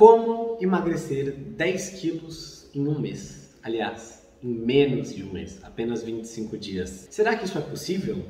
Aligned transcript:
Como 0.00 0.56
emagrecer 0.62 1.30
10 1.30 1.90
quilos 2.00 2.70
em 2.74 2.88
um 2.88 2.98
mês? 2.98 3.50
Aliás, 3.62 4.26
em 4.42 4.48
menos 4.48 5.14
de 5.14 5.22
um 5.22 5.30
mês, 5.30 5.60
apenas 5.62 6.02
25 6.02 6.56
dias. 6.56 7.06
Será 7.10 7.36
que 7.36 7.44
isso 7.44 7.58
é 7.58 7.60
possível? 7.60 8.24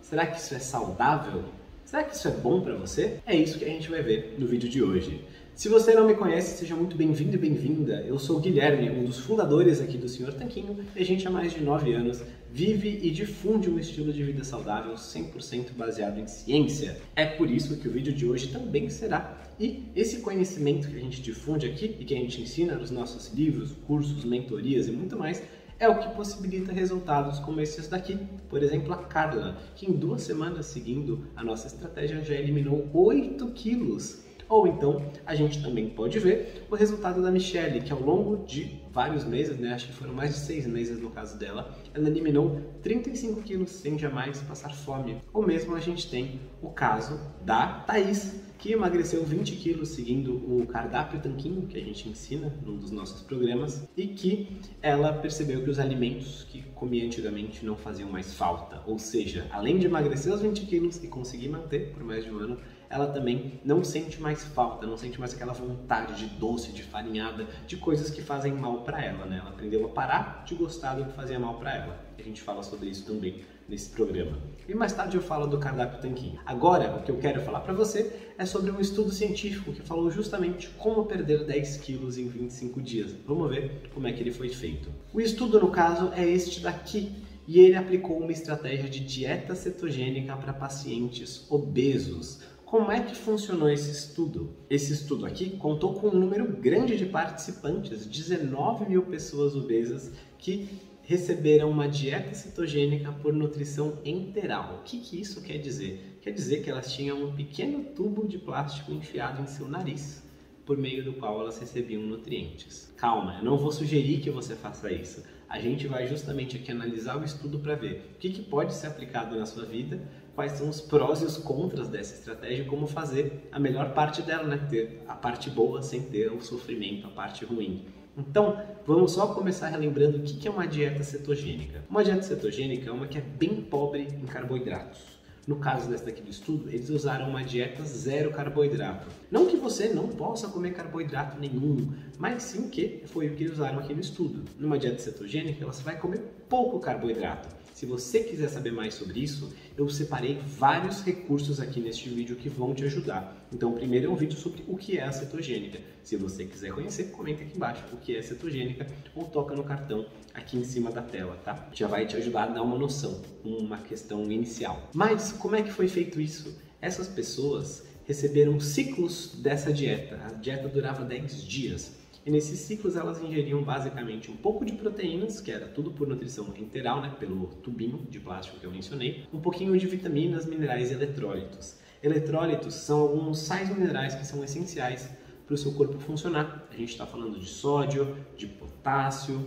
Será 0.00 0.24
que 0.24 0.38
isso 0.38 0.54
é 0.54 0.60
saudável? 0.60 1.42
Será 1.84 2.04
que 2.04 2.14
isso 2.14 2.28
é 2.28 2.30
bom 2.30 2.60
para 2.60 2.76
você? 2.76 3.18
É 3.26 3.34
isso 3.34 3.58
que 3.58 3.64
a 3.64 3.68
gente 3.68 3.90
vai 3.90 4.04
ver 4.04 4.36
no 4.38 4.46
vídeo 4.46 4.68
de 4.68 4.80
hoje. 4.80 5.24
Se 5.56 5.68
você 5.68 5.94
não 5.94 6.06
me 6.06 6.14
conhece, 6.14 6.58
seja 6.58 6.76
muito 6.76 6.96
bem-vindo 6.96 7.34
e 7.34 7.38
bem-vinda. 7.38 8.04
Eu 8.06 8.20
sou 8.20 8.36
o 8.36 8.40
Guilherme, 8.40 8.88
um 8.88 9.04
dos 9.04 9.18
fundadores 9.18 9.80
aqui 9.80 9.98
do 9.98 10.08
Senhor 10.08 10.32
Tanquinho, 10.32 10.78
e 10.94 11.02
a 11.02 11.04
gente 11.04 11.26
há 11.26 11.30
mais 11.32 11.52
de 11.52 11.60
9 11.60 11.92
anos 11.92 12.22
vive 12.52 13.00
e 13.02 13.10
difunde 13.10 13.68
um 13.68 13.78
estilo 13.78 14.12
de 14.12 14.22
vida 14.22 14.44
saudável 14.44 14.94
100% 14.94 15.72
baseado 15.76 16.18
em 16.18 16.26
ciência. 16.26 16.96
É 17.14 17.26
por 17.26 17.50
isso 17.50 17.78
que 17.78 17.88
o 17.88 17.90
vídeo 17.92 18.12
de 18.12 18.26
hoje 18.26 18.48
também 18.48 18.88
será. 18.88 19.42
E 19.58 19.84
esse 19.94 20.20
conhecimento 20.20 20.88
que 20.88 20.96
a 20.96 21.00
gente 21.00 21.22
difunde 21.22 21.66
aqui 21.66 21.96
e 21.98 22.04
que 22.04 22.14
a 22.14 22.18
gente 22.18 22.40
ensina 22.40 22.74
nos 22.74 22.90
nossos 22.90 23.32
livros, 23.32 23.72
cursos, 23.86 24.24
mentorias 24.24 24.86
e 24.88 24.92
muito 24.92 25.16
mais 25.16 25.42
é 25.78 25.88
o 25.88 25.98
que 25.98 26.08
possibilita 26.14 26.72
resultados 26.72 27.38
como 27.38 27.60
esses 27.60 27.88
daqui. 27.88 28.18
Por 28.48 28.62
exemplo, 28.62 28.92
a 28.92 28.98
Carla, 29.04 29.58
que 29.74 29.90
em 29.90 29.92
duas 29.92 30.22
semanas 30.22 30.66
seguindo 30.66 31.26
a 31.36 31.44
nossa 31.44 31.66
estratégia 31.66 32.22
já 32.22 32.34
eliminou 32.34 32.88
8 32.92 33.46
quilos 33.52 34.25
ou 34.48 34.66
então 34.66 35.02
a 35.24 35.34
gente 35.34 35.62
também 35.62 35.88
pode 35.88 36.18
ver 36.18 36.66
o 36.70 36.74
resultado 36.74 37.22
da 37.22 37.30
Michelle, 37.30 37.80
que 37.80 37.92
ao 37.92 38.00
longo 38.00 38.44
de 38.44 38.80
vários 38.92 39.24
meses, 39.24 39.58
né, 39.58 39.74
acho 39.74 39.88
que 39.88 39.92
foram 39.92 40.14
mais 40.14 40.34
de 40.34 40.40
seis 40.40 40.66
meses 40.66 40.98
no 40.98 41.10
caso 41.10 41.38
dela, 41.38 41.76
ela 41.92 42.08
eliminou 42.08 42.60
35 42.82 43.42
quilos 43.42 43.70
sem 43.70 43.98
jamais 43.98 44.40
passar 44.42 44.74
fome. 44.74 45.18
Ou 45.32 45.46
mesmo 45.46 45.74
a 45.74 45.80
gente 45.80 46.08
tem 46.08 46.40
o 46.62 46.70
caso 46.70 47.20
da 47.44 47.80
Thaís, 47.86 48.40
que 48.58 48.72
emagreceu 48.72 49.22
20 49.22 49.56
quilos 49.56 49.90
seguindo 49.90 50.34
o 50.34 50.66
cardápio 50.66 51.20
tanquinho 51.20 51.66
que 51.66 51.76
a 51.76 51.80
gente 51.80 52.08
ensina 52.08 52.52
num 52.64 52.76
dos 52.76 52.90
nossos 52.90 53.22
programas 53.22 53.86
e 53.96 54.06
que 54.06 54.48
ela 54.80 55.12
percebeu 55.12 55.62
que 55.62 55.70
os 55.70 55.78
alimentos 55.78 56.44
que 56.44 56.62
comia 56.74 57.04
antigamente 57.04 57.64
não 57.64 57.76
faziam 57.76 58.10
mais 58.10 58.32
falta. 58.32 58.82
Ou 58.86 58.98
seja, 58.98 59.46
além 59.50 59.78
de 59.78 59.86
emagrecer 59.86 60.32
os 60.32 60.40
20 60.40 60.66
quilos 60.66 61.04
e 61.04 61.08
conseguir 61.08 61.48
manter 61.48 61.92
por 61.92 62.02
mais 62.02 62.24
de 62.24 62.30
um 62.30 62.38
ano, 62.38 62.58
ela 62.88 63.06
também 63.08 63.60
não 63.64 63.82
sente 63.84 64.20
mais 64.20 64.44
falta, 64.44 64.86
não 64.86 64.96
sente 64.96 65.18
mais 65.18 65.34
aquela 65.34 65.52
vontade 65.52 66.14
de 66.14 66.26
doce, 66.36 66.72
de 66.72 66.82
farinhada, 66.82 67.46
de 67.66 67.76
coisas 67.76 68.10
que 68.10 68.22
fazem 68.22 68.52
mal 68.52 68.82
para 68.82 69.04
ela, 69.04 69.26
né? 69.26 69.38
Ela 69.40 69.50
aprendeu 69.50 69.84
a 69.84 69.88
parar 69.88 70.44
de 70.46 70.54
gostar 70.54 70.94
do 70.94 71.04
que 71.04 71.12
fazia 71.12 71.38
mal 71.38 71.54
para 71.54 71.74
ela. 71.74 72.06
A 72.18 72.22
gente 72.22 72.42
fala 72.42 72.62
sobre 72.62 72.88
isso 72.88 73.04
também 73.04 73.44
nesse 73.68 73.90
programa. 73.90 74.38
E 74.68 74.74
mais 74.74 74.92
tarde 74.92 75.16
eu 75.16 75.22
falo 75.22 75.46
do 75.46 75.58
cardápio 75.58 76.00
tanquinho. 76.00 76.38
Agora, 76.44 76.96
o 76.96 77.02
que 77.02 77.10
eu 77.10 77.18
quero 77.18 77.40
falar 77.40 77.60
para 77.60 77.72
você 77.72 78.32
é 78.38 78.44
sobre 78.44 78.70
um 78.70 78.80
estudo 78.80 79.10
científico 79.10 79.72
que 79.72 79.82
falou 79.82 80.10
justamente 80.10 80.68
como 80.78 81.04
perder 81.06 81.44
10 81.44 81.76
quilos 81.78 82.18
em 82.18 82.28
25 82.28 82.80
dias. 82.80 83.12
Vamos 83.26 83.50
ver 83.50 83.90
como 83.94 84.06
é 84.06 84.12
que 84.12 84.20
ele 84.20 84.32
foi 84.32 84.48
feito. 84.48 84.88
O 85.12 85.20
estudo, 85.20 85.60
no 85.60 85.70
caso, 85.70 86.12
é 86.14 86.24
este 86.24 86.60
daqui, 86.60 87.12
e 87.46 87.60
ele 87.60 87.76
aplicou 87.76 88.18
uma 88.18 88.32
estratégia 88.32 88.88
de 88.88 89.00
dieta 89.00 89.54
cetogênica 89.54 90.36
para 90.36 90.52
pacientes 90.52 91.46
obesos. 91.48 92.40
Como 92.66 92.90
é 92.90 93.00
que 93.00 93.14
funcionou 93.14 93.70
esse 93.70 93.92
estudo? 93.92 94.56
Esse 94.68 94.92
estudo 94.92 95.24
aqui 95.24 95.50
contou 95.50 95.94
com 95.94 96.08
um 96.08 96.18
número 96.18 96.48
grande 96.56 96.98
de 96.98 97.06
participantes, 97.06 98.04
19 98.04 98.86
mil 98.86 99.02
pessoas 99.02 99.54
obesas 99.54 100.10
que 100.36 100.68
receberam 101.04 101.70
uma 101.70 101.88
dieta 101.88 102.34
cetogênica 102.34 103.12
por 103.12 103.32
nutrição 103.32 104.00
enteral. 104.04 104.80
O 104.80 104.82
que, 104.82 104.98
que 104.98 105.20
isso 105.20 105.44
quer 105.44 105.58
dizer? 105.58 106.18
Quer 106.20 106.32
dizer 106.32 106.64
que 106.64 106.68
elas 106.68 106.92
tinham 106.92 107.22
um 107.22 107.36
pequeno 107.36 107.84
tubo 107.94 108.26
de 108.26 108.36
plástico 108.36 108.90
enfiado 108.90 109.40
em 109.40 109.46
seu 109.46 109.68
nariz, 109.68 110.24
por 110.66 110.76
meio 110.76 111.02
do 111.02 111.14
qual 111.14 111.40
elas 111.40 111.58
recebiam 111.58 112.02
nutrientes. 112.02 112.92
Calma, 112.96 113.38
eu 113.38 113.44
não 113.44 113.56
vou 113.56 113.72
sugerir 113.72 114.20
que 114.20 114.30
você 114.30 114.54
faça 114.54 114.92
isso. 114.92 115.22
A 115.48 115.60
gente 115.60 115.86
vai 115.86 116.08
justamente 116.08 116.56
aqui 116.56 116.72
analisar 116.72 117.16
o 117.16 117.24
estudo 117.24 117.60
para 117.60 117.76
ver 117.76 118.10
o 118.14 118.18
que, 118.18 118.30
que 118.30 118.42
pode 118.42 118.74
ser 118.74 118.88
aplicado 118.88 119.38
na 119.38 119.46
sua 119.46 119.64
vida 119.64 120.00
quais 120.36 120.52
são 120.52 120.68
os 120.68 120.82
prós 120.82 121.22
e 121.22 121.24
os 121.24 121.38
contras 121.38 121.88
dessa 121.88 122.14
estratégia 122.14 122.62
e 122.62 122.66
como 122.66 122.86
fazer 122.86 123.48
a 123.50 123.58
melhor 123.58 123.94
parte 123.94 124.20
dela, 124.20 124.44
né? 124.44 124.66
Ter 124.68 125.02
a 125.08 125.14
parte 125.14 125.48
boa 125.48 125.80
sem 125.80 126.02
ter 126.02 126.30
o 126.30 126.42
sofrimento, 126.42 127.06
a 127.06 127.10
parte 127.10 127.44
ruim. 127.44 127.86
Então, 128.16 128.62
vamos 128.86 129.12
só 129.12 129.28
começar 129.34 129.68
relembrando 129.68 130.18
o 130.18 130.22
que 130.22 130.46
é 130.46 130.50
uma 130.50 130.66
dieta 130.66 131.02
cetogênica. 131.02 131.84
Uma 131.88 132.04
dieta 132.04 132.22
cetogênica 132.22 132.90
é 132.90 132.92
uma 132.92 133.06
que 133.06 133.18
é 133.18 133.20
bem 133.20 133.62
pobre 133.62 134.02
em 134.02 134.26
carboidratos. 134.26 135.15
No 135.46 135.56
caso 135.56 135.88
dessa 135.88 136.04
daqui 136.04 136.22
do 136.22 136.30
estudo, 136.30 136.68
eles 136.68 136.90
usaram 136.90 137.28
uma 137.28 137.44
dieta 137.44 137.84
zero 137.84 138.32
carboidrato. 138.32 139.06
Não 139.30 139.46
que 139.46 139.56
você 139.56 139.88
não 139.88 140.08
possa 140.08 140.48
comer 140.48 140.72
carboidrato 140.72 141.38
nenhum, 141.38 141.92
mas 142.18 142.42
sim 142.42 142.68
que 142.68 143.02
foi 143.06 143.28
o 143.28 143.36
que 143.36 143.44
eles 143.44 143.54
usaram 143.54 143.78
aqui 143.78 143.94
no 143.94 144.00
estudo. 144.00 144.42
Numa 144.58 144.76
dieta 144.76 144.98
cetogênica, 144.98 145.64
você 145.64 145.84
vai 145.84 145.96
comer 145.96 146.20
pouco 146.48 146.80
carboidrato. 146.80 147.55
Se 147.76 147.84
você 147.84 148.20
quiser 148.20 148.48
saber 148.48 148.70
mais 148.70 148.94
sobre 148.94 149.20
isso, 149.20 149.52
eu 149.76 149.86
separei 149.90 150.38
vários 150.46 151.02
recursos 151.02 151.60
aqui 151.60 151.78
neste 151.78 152.08
vídeo 152.08 152.34
que 152.34 152.48
vão 152.48 152.74
te 152.74 152.84
ajudar. 152.84 153.46
Então, 153.52 153.70
primeiro 153.74 154.06
é 154.06 154.08
um 154.08 154.16
vídeo 154.16 154.38
sobre 154.38 154.64
o 154.66 154.78
que 154.78 154.96
é 154.96 155.02
a 155.02 155.12
cetogênica. 155.12 155.80
Se 156.02 156.16
você 156.16 156.46
quiser 156.46 156.72
conhecer, 156.72 157.10
comenta 157.10 157.42
aqui 157.42 157.54
embaixo 157.54 157.84
o 157.92 157.98
que 157.98 158.16
é 158.16 158.22
cetogênica 158.22 158.86
ou 159.14 159.26
toca 159.26 159.54
no 159.54 159.62
cartão 159.62 160.06
aqui 160.32 160.56
em 160.56 160.64
cima 160.64 160.90
da 160.90 161.02
tela, 161.02 161.38
tá? 161.44 161.68
Já 161.74 161.86
vai 161.86 162.06
te 162.06 162.16
ajudar 162.16 162.44
a 162.44 162.46
dar 162.46 162.62
uma 162.62 162.78
noção, 162.78 163.20
uma 163.44 163.76
questão 163.76 164.24
inicial. 164.32 164.88
Mas 164.94 165.32
como 165.32 165.54
é 165.54 165.62
que 165.62 165.70
foi 165.70 165.86
feito 165.86 166.18
isso? 166.18 166.56
Essas 166.80 167.08
pessoas 167.08 167.84
receberam 168.06 168.58
ciclos 168.58 169.34
dessa 169.42 169.70
dieta. 169.70 170.18
A 170.24 170.32
dieta 170.32 170.66
durava 170.66 171.04
10 171.04 171.44
dias. 171.44 171.92
E 172.26 172.30
nesses 172.30 172.58
ciclos 172.58 172.96
elas 172.96 173.22
ingeriam 173.22 173.62
basicamente 173.62 174.32
um 174.32 174.36
pouco 174.36 174.64
de 174.64 174.72
proteínas, 174.72 175.40
que 175.40 175.52
era 175.52 175.68
tudo 175.68 175.92
por 175.92 176.08
nutrição 176.08 176.52
enteral, 176.58 177.00
né, 177.00 177.14
pelo 177.20 177.46
tubinho 177.62 178.04
de 178.10 178.18
plástico 178.18 178.58
que 178.58 178.66
eu 178.66 178.70
mencionei, 178.72 179.24
um 179.32 179.40
pouquinho 179.40 179.78
de 179.78 179.86
vitaminas, 179.86 180.44
minerais 180.44 180.90
e 180.90 180.94
eletrólitos. 180.94 181.76
Eletrólitos 182.02 182.74
são 182.74 182.98
alguns 182.98 183.38
sais 183.38 183.68
minerais 183.68 184.16
que 184.16 184.26
são 184.26 184.42
essenciais 184.42 185.08
para 185.46 185.54
o 185.54 185.56
seu 185.56 185.72
corpo 185.74 186.00
funcionar. 186.00 186.66
A 186.68 186.76
gente 186.76 186.90
está 186.90 187.06
falando 187.06 187.38
de 187.38 187.48
sódio, 187.48 188.16
de 188.36 188.48
potássio, 188.48 189.40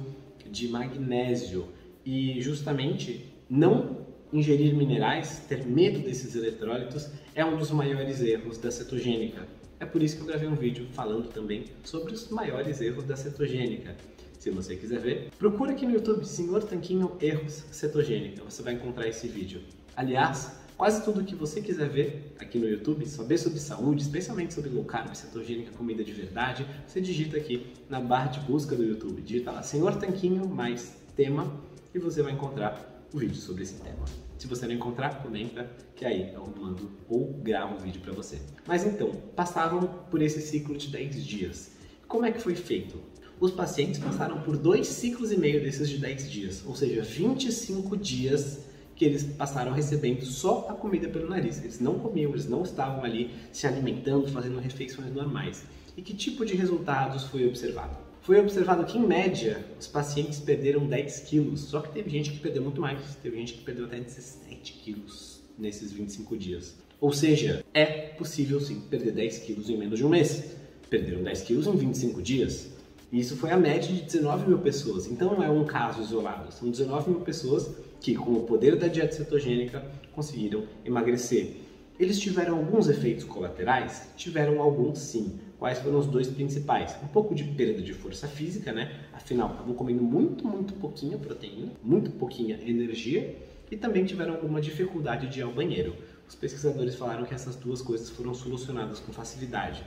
de 0.50 0.70
magnésio. 0.70 1.68
E 2.06 2.40
justamente 2.40 3.26
não 3.50 4.08
ingerir 4.32 4.74
minerais, 4.74 5.44
ter 5.50 5.66
medo 5.66 6.00
desses 6.00 6.34
eletrólitos, 6.34 7.10
é 7.36 7.44
um 7.44 7.58
dos 7.58 7.72
maiores 7.72 8.22
erros 8.22 8.58
da 8.58 8.72
cetogênica. 8.72 9.59
É 9.80 9.86
por 9.86 10.04
isso 10.04 10.18
que 10.18 10.22
eu 10.22 10.28
gravei 10.28 10.48
um 10.48 10.56
vídeo 10.56 10.88
falando 10.92 11.30
também 11.30 11.66
sobre 11.86 12.14
os 12.14 12.28
maiores 12.30 12.82
erros 12.82 13.06
da 13.06 13.16
cetogênica. 13.16 13.96
Se 14.38 14.50
você 14.50 14.76
quiser 14.76 15.00
ver, 15.00 15.30
procura 15.40 15.72
aqui 15.72 15.86
no 15.86 15.94
YouTube 15.94 16.26
Senhor 16.26 16.64
Tanquinho 16.64 17.16
Erros 17.22 17.64
Cetogênica. 17.72 18.44
Você 18.44 18.62
vai 18.62 18.74
encontrar 18.74 19.08
esse 19.08 19.28
vídeo. 19.30 19.62
Aliás, 19.96 20.52
quase 20.78 21.04
tudo 21.04 21.24
que 21.24 21.34
você 21.34 21.62
quiser 21.62 21.88
ver 21.88 22.36
aqui 22.40 22.60
no 22.60 22.68
YouTube, 22.68 23.06
saber 23.06 23.38
sobre 23.38 23.60
saúde, 23.60 24.02
especialmente 24.02 24.54
sobre 24.54 24.70
low 24.70 24.84
carb, 24.84 25.16
cetogênica, 25.16 25.72
comida 25.72 26.04
de 26.04 26.12
verdade, 26.12 26.66
você 26.86 27.00
digita 27.00 27.38
aqui 27.38 27.68
na 27.90 28.02
barra 28.02 28.32
de 28.32 28.40
busca 28.42 28.76
do 28.76 28.84
YouTube. 28.84 29.22
Digita 29.22 29.52
lá 29.52 29.64
Senhor 29.64 29.96
Tanquinho 29.96 30.46
mais 30.46 30.94
tema 31.16 31.54
e 31.94 32.00
você 32.00 32.22
vai 32.22 32.34
encontrar 32.34 33.06
o 33.14 33.18
vídeo 33.18 33.36
sobre 33.36 33.64
esse 33.64 33.76
tema. 33.76 34.29
Se 34.40 34.48
você 34.48 34.66
não 34.66 34.74
encontrar, 34.74 35.22
comenta 35.22 35.70
que 35.94 36.06
aí 36.06 36.34
eu 36.34 36.48
mando 36.58 36.90
ou 37.10 37.34
gravo 37.34 37.76
um 37.76 37.78
vídeo 37.78 38.00
para 38.00 38.14
você. 38.14 38.40
Mas 38.66 38.86
então, 38.86 39.12
passavam 39.36 39.86
por 40.10 40.22
esse 40.22 40.42
ciclo 40.42 40.78
de 40.78 40.88
10 40.88 41.26
dias. 41.26 41.72
Como 42.08 42.26
é 42.26 42.32
que 42.32 42.40
foi 42.40 42.56
feito? 42.56 42.98
Os 43.38 43.52
pacientes 43.52 44.00
passaram 44.00 44.40
por 44.42 44.56
dois 44.56 44.88
ciclos 44.88 45.34
e 45.34 45.38
meio 45.38 45.62
desses 45.62 45.90
de 45.90 45.98
10 45.98 46.32
dias, 46.32 46.64
ou 46.66 46.74
seja, 46.74 47.02
25 47.02 47.98
dias 47.98 48.60
que 48.96 49.04
eles 49.04 49.24
passaram 49.24 49.74
recebendo 49.74 50.24
só 50.24 50.68
a 50.70 50.74
comida 50.74 51.10
pelo 51.10 51.30
nariz. 51.30 51.60
Eles 51.60 51.82
não 51.82 52.00
comiam, 52.00 52.32
eles 52.32 52.48
não 52.48 52.64
estavam 52.64 53.04
ali 53.04 53.32
se 53.52 53.68
alimentando, 53.68 54.30
fazendo 54.30 54.58
refeições 54.58 55.14
normais. 55.14 55.66
E 55.98 56.02
que 56.02 56.14
tipo 56.14 56.46
de 56.46 56.56
resultados 56.56 57.26
foi 57.26 57.46
observado? 57.46 58.09
Foi 58.22 58.40
observado 58.40 58.86
que, 58.86 58.98
em 58.98 59.06
média, 59.06 59.66
os 59.80 59.88
pacientes 59.88 60.40
perderam 60.40 60.86
10 60.86 61.22
quilos, 61.22 61.62
só 61.62 61.82
que 61.82 61.92
teve 61.92 62.10
gente 62.10 62.32
que 62.32 62.40
perdeu 62.40 62.62
muito 62.62 62.82
mais, 62.82 63.16
teve 63.24 63.38
gente 63.38 63.54
que 63.54 63.64
perdeu 63.64 63.86
até 63.86 64.00
17 64.00 64.74
quilos 64.74 65.42
nesses 65.58 65.92
25 65.92 66.38
dias. 66.38 66.76
Ou 67.02 67.14
seja, 67.14 67.64
é 67.74 67.86
possível 67.86 68.60
sim 68.60 68.82
perder 68.82 69.12
10 69.12 69.40
quilos 69.40 69.70
em 69.70 69.78
menos 69.78 70.00
de 70.00 70.06
um 70.06 70.10
mês. 70.10 70.56
Perderam 70.90 71.24
10 71.24 71.42
quilos 71.44 71.68
em 71.68 71.76
25 71.76 72.22
dias. 72.22 72.70
Isso 73.12 73.38
foi 73.38 73.52
a 73.52 73.58
média 73.58 73.92
de 73.92 74.02
19 74.02 74.48
mil 74.48 74.60
pessoas. 74.60 75.08
Então 75.08 75.34
não 75.34 75.44
é 75.44 75.50
um 75.50 75.66
caso 75.66 76.02
isolado, 76.02 76.54
são 76.54 76.70
19 76.70 77.10
mil 77.10 77.22
pessoas 77.22 77.72
que, 78.02 78.16
com 78.16 78.34
o 78.34 78.44
poder 78.44 78.76
da 78.76 78.88
dieta 78.88 79.16
cetogênica, 79.16 79.84
conseguiram 80.14 80.66
emagrecer. 80.86 81.56
Eles 82.00 82.20
tiveram 82.20 82.58
alguns 82.58 82.88
efeitos 82.88 83.24
colaterais? 83.24 84.10
Tiveram 84.16 84.62
alguns 84.62 85.00
sim. 85.00 85.40
Quais 85.60 85.78
foram 85.80 86.00
os 86.00 86.08
dois 86.08 86.28
principais? 86.30 86.98
Um 87.04 87.08
pouco 87.08 87.36
de 87.36 87.44
perda 87.44 87.82
de 87.82 87.94
força 87.94 88.30
física, 88.30 88.72
né? 88.72 88.96
Afinal, 89.12 89.52
estavam 89.52 89.74
comendo 89.74 90.02
muito, 90.02 90.48
muito 90.48 90.74
pouquinha 90.76 91.18
proteína, 91.18 91.74
muito 91.84 92.12
pouquinha 92.12 92.58
energia 92.66 93.36
e 93.70 93.76
também 93.76 94.06
tiveram 94.06 94.36
alguma 94.36 94.62
dificuldade 94.62 95.28
de 95.28 95.40
ir 95.40 95.44
ao 95.44 95.52
banheiro. 95.52 95.94
Os 96.26 96.34
pesquisadores 96.34 96.96
falaram 96.96 97.26
que 97.26 97.34
essas 97.34 97.58
duas 97.58 97.82
coisas 97.82 98.10
foram 98.10 98.34
solucionadas 98.34 99.02
com 99.02 99.12
facilidade. 99.12 99.84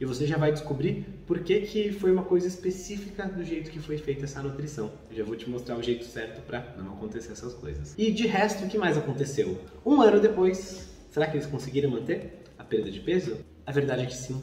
E 0.00 0.06
você 0.06 0.26
já 0.26 0.38
vai 0.38 0.50
descobrir 0.50 1.04
por 1.26 1.40
que, 1.40 1.60
que 1.60 1.92
foi 1.92 2.10
uma 2.10 2.22
coisa 2.22 2.48
específica 2.48 3.26
do 3.26 3.44
jeito 3.44 3.70
que 3.70 3.78
foi 3.78 3.98
feita 3.98 4.24
essa 4.24 4.40
nutrição. 4.40 4.90
Eu 5.10 5.16
já 5.18 5.24
vou 5.24 5.36
te 5.36 5.50
mostrar 5.50 5.76
o 5.76 5.82
jeito 5.82 6.06
certo 6.06 6.40
para 6.46 6.74
não 6.78 6.94
acontecer 6.94 7.32
essas 7.32 7.52
coisas. 7.52 7.94
E 7.98 8.10
de 8.10 8.24
resto, 8.24 8.64
o 8.64 8.68
que 8.68 8.78
mais 8.78 8.96
aconteceu? 8.96 9.58
Um 9.84 10.00
ano 10.00 10.18
depois, 10.18 10.88
será 11.10 11.26
que 11.26 11.36
eles 11.36 11.46
conseguiram 11.46 11.90
manter 11.90 12.42
a 12.56 12.64
perda 12.64 12.90
de 12.90 13.00
peso? 13.00 13.36
A 13.66 13.72
verdade 13.72 14.04
é 14.04 14.06
que 14.06 14.16
sim. 14.16 14.42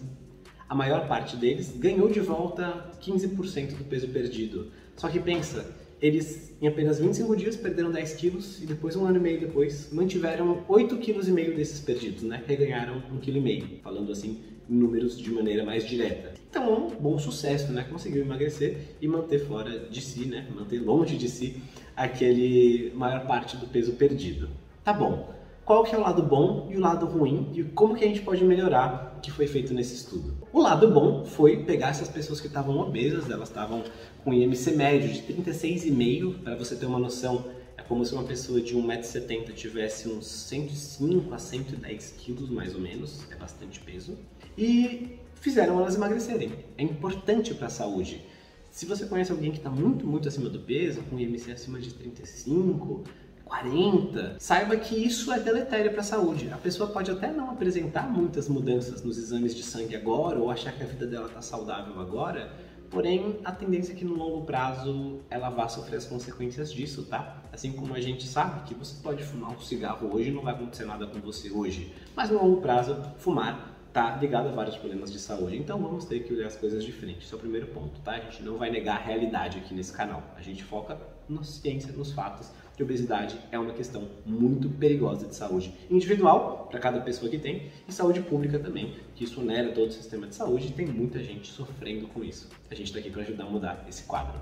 A 0.69 0.75
maior 0.75 1.07
parte 1.07 1.37
deles 1.37 1.73
ganhou 1.77 2.09
de 2.09 2.19
volta 2.19 2.91
15% 3.01 3.77
do 3.77 3.83
peso 3.85 4.09
perdido. 4.09 4.67
Só 4.97 5.07
que 5.07 5.19
pensa, 5.19 5.73
eles 6.01 6.55
em 6.61 6.67
apenas 6.67 6.99
25 6.99 7.35
dias 7.35 7.55
perderam 7.55 7.91
10 7.91 8.13
quilos 8.15 8.61
e 8.61 8.65
depois, 8.65 8.95
um 8.95 9.05
ano 9.05 9.17
e 9.17 9.19
meio 9.19 9.39
depois, 9.39 9.89
mantiveram 9.93 10.63
8,5 10.67 10.99
kg 10.99 11.55
desses 11.55 11.79
perdidos, 11.79 12.23
né? 12.23 12.43
Reganharam 12.45 13.01
1,5 13.13 13.21
kg, 13.21 13.79
falando 13.81 14.11
assim 14.11 14.39
números 14.67 15.17
de 15.17 15.31
maneira 15.31 15.63
mais 15.63 15.87
direta. 15.87 16.33
Então, 16.49 16.65
é 16.65 16.77
um 16.77 16.89
bom 16.89 17.17
sucesso, 17.17 17.71
né? 17.71 17.85
Conseguiu 17.89 18.23
emagrecer 18.23 18.77
e 19.01 19.07
manter 19.07 19.39
fora 19.39 19.87
de 19.87 20.01
si, 20.01 20.25
né? 20.25 20.47
Manter 20.53 20.79
longe 20.79 21.15
de 21.15 21.29
si 21.29 21.61
aquele 21.95 22.91
maior 22.93 23.25
parte 23.25 23.55
do 23.55 23.67
peso 23.67 23.93
perdido. 23.93 24.49
Tá 24.83 24.91
bom. 24.91 25.36
Qual 25.67 25.83
que 25.83 25.93
é 25.93 25.97
o 25.97 26.01
lado 26.01 26.23
bom 26.23 26.69
e 26.71 26.77
o 26.77 26.79
lado 26.79 27.05
ruim 27.05 27.51
e 27.53 27.61
como 27.61 27.93
que 27.93 28.05
a 28.05 28.07
gente 28.07 28.21
pode 28.21 28.41
melhorar 28.41 29.15
o 29.17 29.19
que 29.19 29.29
foi 29.29 29.47
feito 29.47 29.73
nesse 29.73 29.95
estudo? 29.95 30.47
O 30.53 30.61
lado 30.61 30.89
bom 30.89 31.25
foi 31.25 31.65
pegar 31.65 31.89
essas 31.89 32.07
pessoas 32.07 32.39
que 32.39 32.47
estavam 32.47 32.77
obesas, 32.77 33.29
elas 33.29 33.49
estavam 33.49 33.83
com 34.23 34.33
IMC 34.33 34.71
médio 34.77 35.09
de 35.09 35.21
36,5, 35.23 36.41
para 36.41 36.55
você 36.55 36.73
ter 36.77 36.85
uma 36.85 36.97
noção, 36.97 37.43
é 37.77 37.81
como 37.81 38.05
se 38.05 38.13
uma 38.13 38.23
pessoa 38.23 38.61
de 38.61 38.77
1,70m 38.77 39.53
tivesse 39.53 40.07
uns 40.07 40.25
105 40.25 41.33
a 41.33 41.37
110 41.37 42.13
quilos 42.17 42.49
mais 42.49 42.73
ou 42.73 42.79
menos, 42.79 43.29
é 43.29 43.35
bastante 43.35 43.81
peso, 43.81 44.17
e 44.57 45.19
fizeram 45.35 45.81
elas 45.81 45.95
emagrecerem. 45.95 46.49
É 46.77 46.83
importante 46.83 47.53
para 47.53 47.67
a 47.67 47.69
saúde. 47.69 48.23
Se 48.71 48.85
você 48.85 49.05
conhece 49.05 49.33
alguém 49.33 49.51
que 49.51 49.57
está 49.57 49.69
muito, 49.69 50.07
muito 50.07 50.29
acima 50.29 50.49
do 50.49 50.59
peso, 50.59 51.01
com 51.09 51.19
IMC 51.19 51.51
acima 51.51 51.77
de 51.81 51.93
35, 51.93 53.03
40, 53.47 54.35
saiba 54.39 54.75
que 54.75 54.95
isso 54.95 55.31
é 55.31 55.39
deletério 55.39 55.91
para 55.91 56.01
a 56.01 56.03
saúde. 56.03 56.49
A 56.51 56.57
pessoa 56.57 56.89
pode 56.89 57.09
até 57.09 57.31
não 57.31 57.49
apresentar 57.49 58.09
muitas 58.09 58.49
mudanças 58.49 59.01
nos 59.03 59.17
exames 59.17 59.55
de 59.55 59.63
sangue 59.63 59.95
agora 59.95 60.37
ou 60.37 60.51
achar 60.51 60.73
que 60.73 60.83
a 60.83 60.85
vida 60.85 61.07
dela 61.07 61.27
está 61.27 61.41
saudável 61.41 61.99
agora, 61.99 62.51
Porém, 62.89 63.39
a 63.43 63.51
tendência 63.51 63.91
é 63.91 63.95
que 63.95 64.05
no 64.05 64.15
longo 64.15 64.45
prazo 64.45 65.19
ela 65.29 65.49
vá 65.49 65.67
sofrer 65.67 65.97
as 65.97 66.05
consequências 66.05 66.71
disso, 66.71 67.03
tá? 67.03 67.43
Assim 67.51 67.73
como 67.73 67.93
a 67.93 67.99
gente 67.99 68.25
sabe 68.25 68.61
que 68.65 68.73
você 68.73 69.01
pode 69.01 69.23
fumar 69.23 69.51
um 69.51 69.59
cigarro 69.59 70.09
hoje 70.13 70.29
e 70.29 70.31
não 70.31 70.41
vai 70.41 70.53
acontecer 70.53 70.85
nada 70.85 71.05
com 71.05 71.19
você 71.19 71.51
hoje, 71.51 71.93
mas 72.15 72.29
no 72.29 72.41
longo 72.41 72.61
prazo 72.61 72.95
fumar 73.17 73.75
tá 73.91 74.15
ligado 74.17 74.47
a 74.47 74.51
vários 74.51 74.77
problemas 74.77 75.11
de 75.11 75.19
saúde. 75.19 75.57
Então 75.57 75.81
vamos 75.81 76.05
ter 76.05 76.21
que 76.21 76.33
olhar 76.33 76.47
as 76.47 76.55
coisas 76.55 76.83
de 76.83 76.91
frente. 76.91 77.25
Esse 77.25 77.33
é 77.33 77.35
o 77.35 77.39
primeiro 77.39 77.67
ponto, 77.67 77.99
tá? 78.01 78.11
A 78.11 78.19
gente 78.19 78.41
não 78.43 78.57
vai 78.57 78.69
negar 78.69 78.97
a 78.97 79.03
realidade 79.03 79.57
aqui 79.57 79.73
nesse 79.73 79.91
canal. 79.91 80.23
A 80.37 80.41
gente 80.41 80.63
foca 80.63 80.97
na 81.27 81.43
ciência, 81.43 81.91
nos 81.91 82.13
fatos 82.13 82.51
que 82.77 82.83
obesidade 82.83 83.35
é 83.51 83.57
uma 83.57 83.73
questão 83.73 84.07
muito 84.23 84.69
perigosa 84.69 85.25
de 85.25 85.35
saúde 85.35 85.73
individual 85.89 86.67
para 86.69 86.79
cada 86.79 87.01
pessoa 87.01 87.29
que 87.29 87.39
tem 87.39 87.71
e 87.87 87.91
saúde 87.91 88.21
pública 88.21 88.59
também, 88.59 88.93
que 89.15 89.23
isso 89.23 89.41
onera 89.41 89.71
todo 89.71 89.89
o 89.89 89.91
sistema 89.91 90.27
de 90.27 90.35
saúde 90.35 90.67
e 90.67 90.71
tem 90.71 90.85
muita 90.85 91.21
gente 91.23 91.47
sofrendo 91.47 92.07
com 92.07 92.23
isso. 92.23 92.47
A 92.69 92.75
gente 92.75 92.87
está 92.87 92.99
aqui 92.99 93.09
para 93.09 93.23
ajudar 93.23 93.45
a 93.45 93.49
mudar 93.49 93.85
esse 93.89 94.03
quadro. 94.03 94.39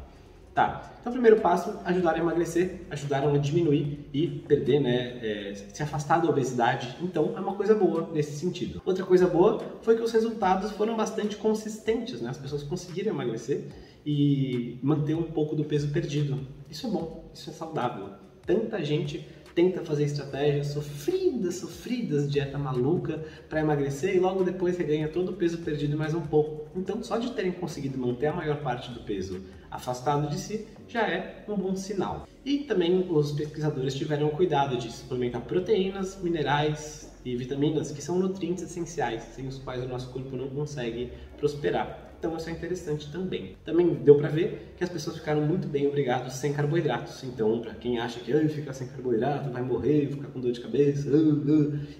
Tá, 0.53 0.97
então 1.01 1.11
o 1.11 1.13
primeiro 1.13 1.41
passo, 1.41 1.77
ajudar 1.83 2.15
a 2.15 2.17
emagrecer, 2.17 2.81
ajudar 2.89 3.27
a 3.27 3.37
diminuir 3.37 4.09
e 4.13 4.27
perder, 4.27 4.79
né, 4.79 5.19
é, 5.21 5.53
se 5.53 5.83
afastar 5.83 6.21
da 6.21 6.29
obesidade. 6.29 6.95
Então 7.01 7.33
é 7.35 7.39
uma 7.39 7.55
coisa 7.55 7.75
boa 7.75 8.09
nesse 8.13 8.37
sentido. 8.37 8.81
Outra 8.85 9.05
coisa 9.05 9.27
boa 9.27 9.61
foi 9.81 9.97
que 9.97 10.01
os 10.01 10.13
resultados 10.13 10.71
foram 10.71 10.95
bastante 10.95 11.35
consistentes, 11.35 12.21
né? 12.21 12.29
As 12.29 12.37
pessoas 12.37 12.63
conseguiram 12.63 13.11
emagrecer 13.11 13.65
e 14.05 14.79
manter 14.81 15.13
um 15.13 15.23
pouco 15.23 15.57
do 15.57 15.65
peso 15.65 15.89
perdido. 15.91 16.39
Isso 16.69 16.87
é 16.87 16.89
bom, 16.89 17.29
isso 17.33 17.49
é 17.49 17.53
saudável. 17.53 18.24
Tanta 18.45 18.83
gente 18.83 19.25
tenta 19.55 19.83
fazer 19.83 20.03
estratégias 20.03 20.67
sofridas, 20.67 21.55
sofridas, 21.55 22.29
dieta 22.29 22.57
maluca 22.57 23.23
para 23.49 23.61
emagrecer 23.61 24.15
e 24.15 24.19
logo 24.19 24.43
depois 24.43 24.77
reganha 24.77 25.07
todo 25.07 25.29
o 25.29 25.33
peso 25.33 25.59
perdido 25.59 25.97
mais 25.97 26.13
um 26.13 26.21
pouco. 26.21 26.67
Então, 26.75 27.01
só 27.01 27.17
de 27.17 27.31
terem 27.31 27.53
conseguido 27.53 27.97
manter 27.97 28.27
a 28.27 28.33
maior 28.33 28.61
parte 28.61 28.91
do 28.91 28.99
peso 28.99 29.41
afastado 29.71 30.29
de 30.29 30.37
si 30.37 30.67
já 30.87 31.07
é 31.07 31.43
um 31.47 31.55
bom 31.55 31.75
sinal. 31.75 32.27
E 32.43 32.59
também 32.59 33.07
os 33.09 33.31
pesquisadores 33.31 33.95
tiveram 33.95 34.29
cuidado 34.29 34.77
de 34.77 34.91
suplementar 34.91 35.41
proteínas, 35.41 36.21
minerais 36.21 37.11
e 37.23 37.35
vitaminas, 37.35 37.91
que 37.91 38.01
são 38.01 38.19
nutrientes 38.19 38.63
essenciais, 38.63 39.23
sem 39.33 39.47
os 39.47 39.57
quais 39.57 39.83
o 39.83 39.87
nosso 39.87 40.11
corpo 40.11 40.35
não 40.35 40.49
consegue 40.49 41.11
prosperar. 41.37 42.14
Então 42.25 42.37
isso 42.37 42.49
é 42.49 42.53
interessante 42.53 43.11
também. 43.11 43.55
Também 43.63 43.93
deu 43.93 44.17
para 44.17 44.29
ver 44.29 44.73
que 44.75 44.83
as 44.83 44.89
pessoas 44.89 45.17
ficaram 45.17 45.41
muito 45.41 45.67
bem 45.67 45.85
obrigados 45.85 46.33
sem 46.33 46.51
carboidratos. 46.51 47.23
Então, 47.23 47.61
para 47.61 47.75
quem 47.75 47.99
acha 47.99 48.19
que 48.19 48.47
ficar 48.47 48.73
sem 48.73 48.87
carboidrato 48.87 49.51
vai 49.51 49.61
morrer, 49.61 50.07
ficar 50.07 50.29
com 50.29 50.39
dor 50.39 50.51
de 50.51 50.59
cabeça, 50.59 51.07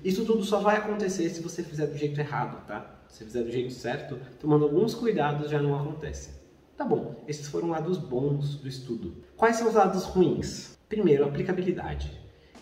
isso 0.04 0.26
tudo 0.26 0.44
só 0.44 0.60
vai 0.60 0.78
acontecer 0.78 1.30
se 1.30 1.44
você 1.44 1.62
fizer 1.62 1.86
do 1.86 1.96
jeito 1.96 2.20
errado, 2.20 2.66
tá? 2.66 3.04
Se 3.08 3.24
fizer 3.24 3.44
do 3.44 3.52
jeito 3.52 3.72
certo, 3.72 4.18
tomando 4.40 4.66
alguns 4.66 4.96
cuidados 4.96 5.52
já 5.52 5.62
não 5.62 5.80
acontece. 5.80 6.32
Tá 6.76 6.84
bom, 6.84 7.24
esses 7.28 7.48
foram 7.48 7.70
lados 7.70 8.00
bons 8.00 8.56
do 8.56 8.68
estudo. 8.68 9.24
Quais 9.38 9.58
são 9.58 9.68
os 9.68 9.76
lados 9.76 10.06
ruins? 10.06 10.76
Primeiro, 10.90 11.24
aplicabilidade. 11.24 12.12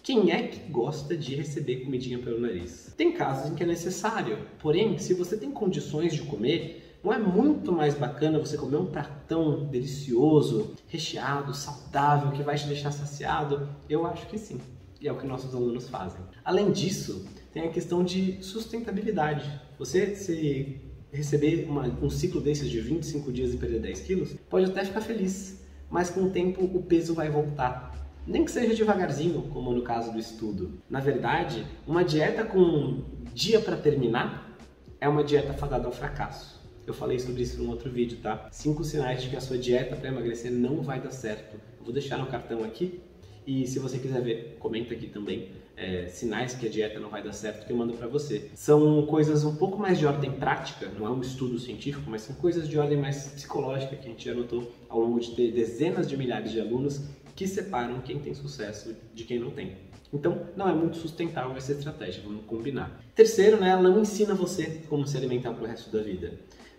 Quem 0.04 0.32
é 0.32 0.48
que 0.48 0.70
gosta 0.70 1.16
de 1.16 1.34
receber 1.34 1.78
comidinha 1.78 2.20
pelo 2.20 2.42
nariz? 2.42 2.94
Tem 2.98 3.14
casos 3.14 3.50
em 3.50 3.56
que 3.56 3.64
é 3.64 3.66
necessário, 3.66 4.38
porém, 4.60 4.98
se 4.98 5.14
você 5.14 5.38
tem 5.38 5.50
condições 5.50 6.14
de 6.14 6.24
comer, 6.24 6.82
não 7.04 7.12
é 7.12 7.18
muito 7.18 7.72
mais 7.72 7.96
bacana 7.96 8.40
você 8.40 8.58
comer 8.58 8.78
um 8.78 8.86
pratão 8.86 9.66
delicioso, 9.66 10.74
recheado, 10.88 11.54
saudável, 11.54 12.32
que 12.32 12.42
vai 12.42 12.56
te 12.56 12.66
deixar 12.66 12.92
saciado? 12.92 13.68
Eu 13.90 14.08
acho 14.08 14.26
que 14.28 14.38
sim. 14.38 14.58
E 15.02 15.08
é 15.08 15.12
o 15.12 15.18
que 15.18 15.28
nossos 15.28 15.54
alunos 15.54 15.90
fazem. 15.90 16.22
Além 16.46 16.72
disso, 16.72 17.28
tem 17.52 17.64
a 17.64 17.72
questão 17.72 18.06
de 18.06 18.42
sustentabilidade. 18.42 19.60
Você 19.78 20.16
se 20.16 20.80
receber 21.12 21.66
uma, 21.70 21.88
um 22.02 22.10
ciclo 22.10 22.40
desses 22.40 22.70
de 22.70 22.80
25 22.80 23.34
dias 23.34 23.54
e 23.54 23.58
perder 23.58 23.82
10 23.82 24.00
quilos, 24.02 24.36
pode 24.50 24.72
até 24.72 24.86
ficar 24.86 25.02
feliz, 25.02 25.62
mas 25.90 26.10
com 26.10 26.22
o 26.22 26.30
tempo 26.30 26.64
o 26.64 26.82
peso 26.82 27.14
vai 27.14 27.30
voltar. 27.30 27.94
Nem 28.26 28.46
que 28.46 28.52
seja 28.52 28.74
devagarzinho, 28.74 29.42
como 29.54 29.74
no 29.74 29.82
caso 29.82 30.14
do 30.14 30.18
estudo. 30.18 30.82
Na 30.90 31.02
verdade, 31.02 31.68
uma 31.86 32.06
dieta 32.06 32.46
com 32.46 33.04
dia 33.34 33.60
para 33.60 33.76
terminar 33.76 34.58
é 35.02 35.10
uma 35.10 35.24
dieta 35.24 35.54
fadada 35.54 35.86
ao 35.86 35.92
fracasso. 35.92 36.63
Eu 36.86 36.94
falei 36.94 37.18
sobre 37.18 37.44
isso 37.44 37.62
num 37.62 37.70
outro 37.70 37.90
vídeo, 37.90 38.18
tá? 38.22 38.50
Cinco 38.52 38.84
sinais 38.84 39.22
de 39.22 39.30
que 39.30 39.36
a 39.36 39.42
sua 39.42 39.58
dieta 39.58 39.96
para 39.96 40.10
emagrecer 40.10 40.52
não 40.52 40.82
vai 40.82 41.00
dar 41.00 41.12
certo. 41.12 41.56
Eu 41.80 41.86
vou 41.86 41.94
deixar 41.94 42.18
no 42.18 42.28
cartão 42.28 42.64
aqui 42.64 43.00
e 43.48 43.66
se 43.68 43.80
você 43.80 43.98
quiser 43.98 44.22
ver, 44.22 44.58
comenta 44.60 44.94
aqui 44.94 45.08
também 45.08 45.50
é, 45.76 46.08
sinais 46.08 46.54
que 46.56 46.66
a 46.66 46.70
dieta 46.70 47.00
não 47.00 47.10
vai 47.10 47.24
dar 47.24 47.34
certo 47.34 47.66
que 47.66 47.72
eu 47.72 47.78
mando 47.78 47.94
para 47.94 48.08
você. 48.08 48.50
São 48.54 49.06
coisas 49.06 49.44
um 49.44 49.56
pouco 49.56 49.78
mais 49.78 49.98
de 49.98 50.06
ordem 50.06 50.32
prática, 50.32 50.90
não 50.98 51.08
é 51.08 51.10
um 51.10 51.22
estudo 51.22 51.58
científico, 51.58 52.10
mas 52.10 52.22
são 52.22 52.36
coisas 52.36 52.68
de 52.68 52.78
ordem 52.78 52.98
mais 52.98 53.28
psicológica 53.28 53.96
que 53.96 54.08
a 54.08 54.12
gente 54.12 54.26
já 54.26 54.34
notou 54.34 54.72
ao 54.90 55.00
longo 55.00 55.20
de 55.20 55.32
ter 55.36 55.52
dezenas 55.52 56.08
de 56.08 56.18
milhares 56.18 56.52
de 56.52 56.60
alunos 56.60 57.02
que 57.36 57.48
separam 57.48 58.02
quem 58.02 58.20
tem 58.20 58.34
sucesso 58.34 58.96
de 59.14 59.24
quem 59.24 59.40
não 59.40 59.52
tem. 59.52 59.78
Então, 60.14 60.48
não 60.56 60.70
é 60.70 60.74
muito 60.74 60.98
sustentável 60.98 61.58
essa 61.58 61.72
estratégia, 61.72 62.22
vamos 62.24 62.46
combinar. 62.46 63.02
Terceiro, 63.16 63.60
né, 63.60 63.70
ela 63.70 63.90
não 63.90 64.02
ensina 64.02 64.36
você 64.36 64.84
como 64.88 65.08
se 65.08 65.18
alimentar 65.18 65.54
para 65.54 65.64
o 65.64 65.68
resto 65.68 65.90
da 65.90 66.04
vida. 66.04 66.34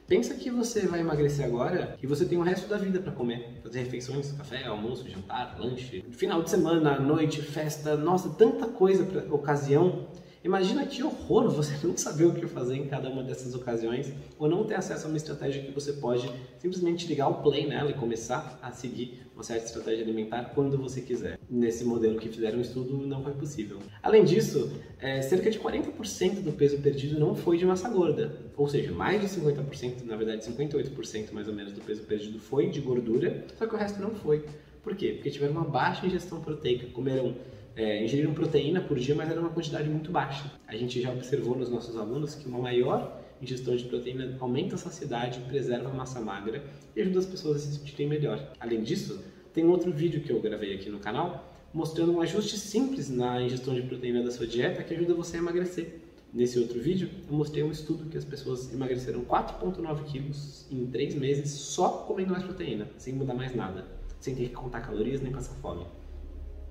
Pensa 0.06 0.34
que 0.34 0.50
você 0.50 0.86
vai 0.86 1.00
emagrecer 1.00 1.46
agora 1.46 1.96
e 2.02 2.06
você 2.06 2.26
tem 2.26 2.36
o 2.36 2.42
resto 2.42 2.68
da 2.68 2.76
vida 2.76 3.00
para 3.00 3.10
comer, 3.12 3.60
fazer 3.62 3.84
refeições, 3.84 4.32
café, 4.32 4.66
almoço, 4.66 5.08
jantar, 5.08 5.56
lanche, 5.58 6.04
final 6.10 6.42
de 6.42 6.50
semana, 6.50 7.00
noite, 7.00 7.40
festa, 7.40 7.96
nossa, 7.96 8.28
tanta 8.30 8.66
coisa 8.66 9.04
para 9.04 9.34
ocasião 9.34 10.06
Imagina 10.44 10.84
que 10.84 11.02
horror 11.02 11.48
você 11.48 11.74
não 11.86 11.96
saber 11.96 12.26
o 12.26 12.34
que 12.34 12.46
fazer 12.46 12.76
em 12.76 12.86
cada 12.86 13.08
uma 13.08 13.22
dessas 13.22 13.54
ocasiões 13.54 14.12
ou 14.38 14.46
não 14.46 14.64
ter 14.64 14.74
acesso 14.74 15.06
a 15.06 15.08
uma 15.08 15.16
estratégia 15.16 15.62
que 15.62 15.72
você 15.72 15.94
pode 15.94 16.30
simplesmente 16.58 17.06
ligar 17.06 17.28
o 17.28 17.42
play 17.42 17.66
nela 17.66 17.90
e 17.90 17.94
começar 17.94 18.58
a 18.60 18.70
seguir 18.70 19.22
uma 19.34 19.42
certa 19.42 19.64
estratégia 19.64 20.04
alimentar 20.04 20.52
quando 20.54 20.76
você 20.76 21.00
quiser. 21.00 21.38
Nesse 21.48 21.82
modelo 21.82 22.18
que 22.18 22.28
fizeram 22.28 22.58
o 22.58 22.60
estudo 22.60 23.06
não 23.06 23.24
foi 23.24 23.32
possível. 23.32 23.78
Além 24.02 24.22
disso, 24.22 24.70
é, 25.00 25.22
cerca 25.22 25.50
de 25.50 25.58
40% 25.58 26.42
do 26.42 26.52
peso 26.52 26.78
perdido 26.78 27.18
não 27.18 27.34
foi 27.34 27.56
de 27.56 27.64
massa 27.64 27.88
gorda, 27.88 28.38
ou 28.54 28.68
seja, 28.68 28.92
mais 28.92 29.22
de 29.22 29.28
50%, 29.28 30.04
na 30.04 30.14
verdade 30.14 30.44
58% 30.44 31.32
mais 31.32 31.48
ou 31.48 31.54
menos 31.54 31.72
do 31.72 31.80
peso 31.80 32.02
perdido 32.02 32.38
foi 32.38 32.68
de 32.68 32.82
gordura, 32.82 33.46
só 33.58 33.66
que 33.66 33.74
o 33.74 33.78
resto 33.78 34.00
não 34.00 34.14
foi. 34.14 34.44
Por 34.82 34.94
quê? 34.94 35.12
Porque 35.14 35.30
tiveram 35.30 35.52
uma 35.52 35.64
baixa 35.64 36.06
ingestão 36.06 36.42
proteica, 36.42 36.86
comeram 36.88 37.34
é, 37.76 38.06
proteína 38.34 38.80
por 38.80 38.98
dia, 38.98 39.14
mas 39.14 39.30
era 39.30 39.40
uma 39.40 39.50
quantidade 39.50 39.88
muito 39.88 40.10
baixa. 40.10 40.50
A 40.66 40.76
gente 40.76 41.00
já 41.00 41.12
observou 41.12 41.56
nos 41.56 41.68
nossos 41.68 41.96
alunos 41.96 42.34
que 42.34 42.46
uma 42.46 42.58
maior 42.58 43.20
ingestão 43.40 43.74
de 43.74 43.84
proteína 43.84 44.36
aumenta 44.40 44.74
a 44.76 44.78
saciedade, 44.78 45.40
preserva 45.40 45.90
a 45.90 45.92
massa 45.92 46.20
magra 46.20 46.64
e 46.94 47.00
ajuda 47.00 47.18
as 47.18 47.26
pessoas 47.26 47.56
a 47.56 47.58
se 47.60 47.78
sentirem 47.78 48.08
melhor. 48.08 48.52
Além 48.60 48.82
disso, 48.82 49.22
tem 49.52 49.64
outro 49.66 49.92
vídeo 49.92 50.20
que 50.20 50.30
eu 50.30 50.40
gravei 50.40 50.74
aqui 50.74 50.88
no 50.88 50.98
canal 50.98 51.50
mostrando 51.74 52.12
um 52.12 52.20
ajuste 52.20 52.56
simples 52.56 53.10
na 53.10 53.42
ingestão 53.42 53.74
de 53.74 53.82
proteína 53.82 54.22
da 54.22 54.30
sua 54.30 54.46
dieta 54.46 54.82
que 54.84 54.94
ajuda 54.94 55.12
você 55.12 55.36
a 55.36 55.40
emagrecer. 55.40 56.00
Nesse 56.32 56.58
outro 56.58 56.80
vídeo, 56.80 57.10
eu 57.28 57.36
mostrei 57.36 57.62
um 57.64 57.70
estudo 57.70 58.08
que 58.08 58.16
as 58.16 58.24
pessoas 58.24 58.72
emagreceram 58.72 59.24
4,9 59.24 60.04
quilos 60.04 60.66
em 60.70 60.86
3 60.86 61.16
meses 61.16 61.50
só 61.50 61.88
comendo 62.08 62.32
mais 62.32 62.44
proteína, 62.44 62.88
sem 62.96 63.14
mudar 63.14 63.34
mais 63.34 63.54
nada, 63.54 63.86
sem 64.20 64.34
ter 64.34 64.48
que 64.48 64.54
contar 64.54 64.80
calorias 64.80 65.20
nem 65.20 65.32
passar 65.32 65.54
fome. 65.54 65.86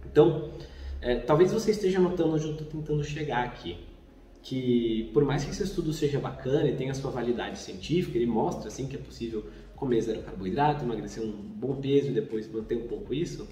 Então, 0.05 0.51
é, 1.03 1.15
talvez 1.15 1.51
você 1.51 1.71
esteja 1.71 1.99
notando 1.99 2.35
onde 2.35 2.45
eu 2.45 2.51
estou 2.51 2.65
tentando 2.65 3.03
chegar 3.03 3.43
aqui. 3.43 3.77
Que 4.41 5.09
por 5.13 5.23
mais 5.23 5.43
que 5.43 5.51
esse 5.51 5.63
estudo 5.63 5.91
seja 5.93 6.19
bacana 6.19 6.67
e 6.67 6.75
tenha 6.75 6.93
sua 6.93 7.11
validade 7.11 7.59
científica, 7.59 8.17
ele 8.17 8.25
mostra 8.25 8.69
assim 8.69 8.87
que 8.87 8.95
é 8.95 8.99
possível 8.99 9.45
comer 9.75 10.01
zero 10.01 10.21
carboidrato, 10.21 10.83
emagrecer 10.83 11.21
um 11.21 11.31
bom 11.31 11.75
peso 11.75 12.07
e 12.07 12.13
depois 12.13 12.49
manter 12.51 12.77
um 12.77 12.87
pouco 12.87 13.13
isso. 13.13 13.47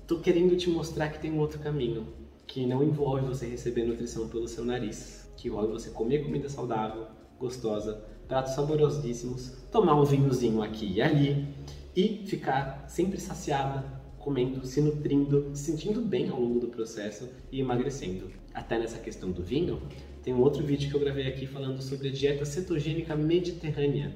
Estou 0.00 0.20
querendo 0.20 0.56
te 0.56 0.70
mostrar 0.70 1.08
que 1.08 1.20
tem 1.20 1.32
um 1.32 1.38
outro 1.38 1.58
caminho, 1.58 2.06
que 2.46 2.64
não 2.66 2.82
envolve 2.82 3.26
você 3.26 3.46
receber 3.46 3.84
nutrição 3.84 4.28
pelo 4.28 4.46
seu 4.46 4.64
nariz, 4.64 5.28
que 5.36 5.48
envolve 5.48 5.72
você 5.72 5.90
comer 5.90 6.24
comida 6.24 6.48
saudável, 6.48 7.06
gostosa, 7.38 8.04
pratos 8.28 8.54
saborosíssimos, 8.54 9.52
tomar 9.70 10.00
um 10.00 10.04
vinhozinho 10.04 10.62
aqui 10.62 10.92
e 10.92 11.02
ali 11.02 11.48
e 11.94 12.24
ficar 12.26 12.84
sempre 12.88 13.20
saciada, 13.20 14.01
comendo, 14.22 14.64
se 14.64 14.80
nutrindo, 14.80 15.50
se 15.52 15.64
sentindo 15.64 16.00
bem 16.00 16.28
ao 16.28 16.40
longo 16.40 16.60
do 16.60 16.68
processo 16.68 17.28
e 17.50 17.60
emagrecendo. 17.60 18.30
Até 18.54 18.78
nessa 18.78 18.98
questão 18.98 19.30
do 19.30 19.42
vinho, 19.42 19.82
tem 20.22 20.32
um 20.32 20.40
outro 20.40 20.64
vídeo 20.64 20.88
que 20.88 20.94
eu 20.94 21.00
gravei 21.00 21.26
aqui 21.26 21.46
falando 21.46 21.82
sobre 21.82 22.08
a 22.08 22.12
dieta 22.12 22.44
cetogênica 22.44 23.16
mediterrânea. 23.16 24.14